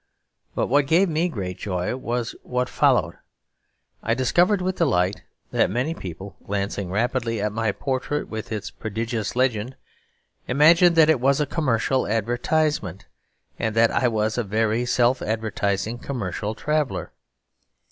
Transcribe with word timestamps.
But 0.55 0.65
what 0.65 0.87
gave 0.87 1.07
me 1.09 1.29
great 1.29 1.59
joy 1.59 1.95
was 1.95 2.33
what 2.41 2.69
followed. 2.69 3.19
I 4.01 4.15
discovered 4.15 4.59
with 4.59 4.77
delight 4.77 5.21
that 5.51 5.69
many 5.69 5.93
people, 5.93 6.37
glancing 6.43 6.89
rapidly 6.89 7.39
at 7.39 7.51
my 7.51 7.71
portrait 7.71 8.27
with 8.27 8.51
its 8.51 8.71
prodigious 8.71 9.35
legend, 9.35 9.75
imagined 10.47 10.95
that 10.95 11.11
it 11.11 11.19
was 11.19 11.39
a 11.39 11.45
commercial 11.45 12.07
advertisement, 12.07 13.05
and 13.59 13.75
that 13.75 13.91
I 13.91 14.07
was 14.07 14.39
a 14.39 14.43
very 14.43 14.87
self 14.87 15.21
advertising 15.21 15.99
commercial 15.99 16.55
traveller. 16.55 17.11